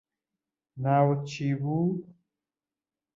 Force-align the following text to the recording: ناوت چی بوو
ناوت 0.83 1.21
چی 1.29 1.47
بوو 1.61 1.83